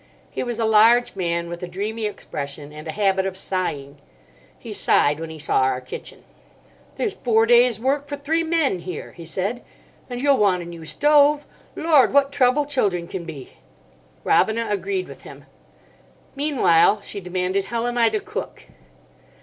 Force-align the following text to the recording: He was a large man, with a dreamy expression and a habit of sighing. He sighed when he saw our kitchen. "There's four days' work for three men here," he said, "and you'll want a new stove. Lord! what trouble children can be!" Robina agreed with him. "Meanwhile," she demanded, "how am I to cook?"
He 0.31 0.41
was 0.41 0.57
a 0.59 0.65
large 0.65 1.15
man, 1.15 1.47
with 1.47 1.61
a 1.61 1.67
dreamy 1.67 2.07
expression 2.07 2.73
and 2.73 2.87
a 2.87 2.91
habit 2.91 3.27
of 3.27 3.37
sighing. 3.37 4.01
He 4.57 4.73
sighed 4.73 5.19
when 5.19 5.29
he 5.29 5.37
saw 5.37 5.59
our 5.59 5.79
kitchen. 5.79 6.23
"There's 6.97 7.13
four 7.13 7.45
days' 7.45 7.79
work 7.79 8.07
for 8.07 8.15
three 8.17 8.41
men 8.43 8.79
here," 8.79 9.11
he 9.11 9.25
said, 9.27 9.63
"and 10.09 10.19
you'll 10.19 10.37
want 10.39 10.63
a 10.63 10.65
new 10.65 10.85
stove. 10.85 11.45
Lord! 11.75 12.13
what 12.13 12.31
trouble 12.31 12.65
children 12.65 13.07
can 13.07 13.25
be!" 13.25 13.57
Robina 14.23 14.65
agreed 14.71 15.07
with 15.07 15.21
him. 15.21 15.45
"Meanwhile," 16.35 17.01
she 17.03 17.21
demanded, 17.21 17.65
"how 17.65 17.85
am 17.85 17.95
I 17.95 18.09
to 18.09 18.19
cook?" 18.19 18.63